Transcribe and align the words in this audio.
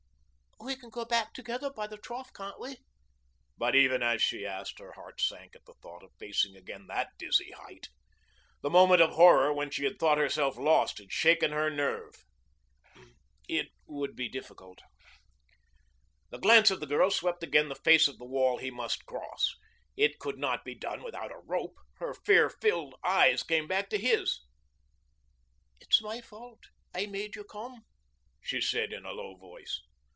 "We 0.63 0.75
can 0.75 0.91
go 0.91 1.05
back 1.05 1.33
together 1.33 1.71
by 1.71 1.87
the 1.87 1.97
trough, 1.97 2.31
can't 2.33 2.59
we?" 2.59 2.77
But 3.57 3.75
even 3.75 4.03
as 4.03 4.21
she 4.21 4.45
asked, 4.45 4.77
her 4.77 4.91
heart 4.91 5.19
sank 5.19 5.55
at 5.55 5.65
the 5.65 5.73
thought 5.81 6.03
of 6.03 6.13
facing 6.19 6.55
again 6.55 6.85
that 6.85 7.09
dizzy 7.17 7.49
height. 7.51 7.89
The 8.61 8.69
moment 8.69 9.01
of 9.01 9.13
horror 9.13 9.51
when 9.51 9.71
she 9.71 9.85
had 9.85 9.97
thought 9.97 10.19
herself 10.19 10.57
lost 10.57 10.99
had 10.99 11.11
shaken 11.11 11.51
her 11.51 11.71
nerve. 11.71 12.23
"It 13.49 13.69
would 13.87 14.15
be 14.15 14.29
difficult." 14.29 14.81
The 16.29 16.37
glance 16.37 16.69
of 16.69 16.79
the 16.79 16.85
girl 16.87 17.09
swept 17.09 17.41
again 17.41 17.67
the 17.67 17.75
face 17.75 18.07
of 18.07 18.19
the 18.19 18.25
wall 18.27 18.59
he 18.59 18.69
must 18.69 19.07
cross. 19.07 19.55
It 19.97 20.19
could 20.19 20.37
not 20.37 20.63
be 20.63 20.75
done 20.75 21.01
without 21.01 21.31
a 21.31 21.39
rope. 21.43 21.75
Her 21.97 22.13
fear 22.13 22.51
filled 22.51 22.93
eyes 23.03 23.41
came 23.41 23.65
back 23.67 23.89
to 23.89 23.97
his. 23.97 24.41
"It's 25.79 26.03
my 26.03 26.21
fault. 26.21 26.65
I 26.93 27.07
made 27.07 27.35
you 27.35 27.43
come," 27.45 27.83
she 28.41 28.61
said 28.61 28.93
in 28.93 29.05
a 29.05 29.11
low 29.11 29.35
voice. 29.35 29.81